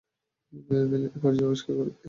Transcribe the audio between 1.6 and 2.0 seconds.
করেন কে?